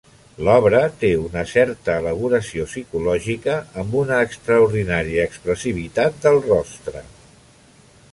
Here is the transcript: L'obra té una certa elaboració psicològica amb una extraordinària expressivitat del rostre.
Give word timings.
L'obra 0.45 0.77
té 1.01 1.09
una 1.23 1.41
certa 1.49 1.97
elaboració 2.03 2.65
psicològica 2.71 3.57
amb 3.81 3.93
una 3.99 4.17
extraordinària 4.29 5.27
expressivitat 5.31 6.19
del 6.25 6.41
rostre. 6.47 7.05